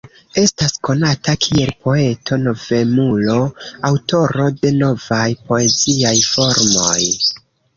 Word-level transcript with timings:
Estas 0.41 0.71
konata 0.87 1.33
kiel 1.45 1.71
poeto-novemulo, 1.87 3.37
aŭtoro 3.91 4.49
de 4.63 4.73
novaj 4.79 5.29
poeziaj 5.51 6.19
formoj. 6.33 7.01